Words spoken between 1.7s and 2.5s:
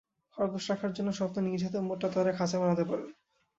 মোটা তারের